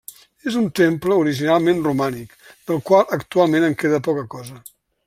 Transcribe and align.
És 0.51 0.55
un 0.61 0.69
temple 0.79 1.17
originalment 1.25 1.85
romànic, 1.89 2.35
del 2.73 2.83
qual 2.89 3.17
actualment 3.21 3.71
en 3.71 3.79
queda 3.85 4.03
poca 4.11 4.31
cosa. 4.37 4.63